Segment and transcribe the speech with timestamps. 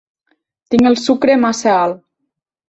[0.75, 2.03] Tinc el sucre massa alt.